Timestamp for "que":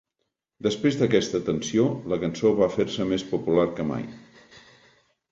3.81-3.85